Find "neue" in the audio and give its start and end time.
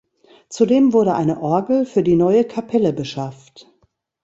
2.15-2.43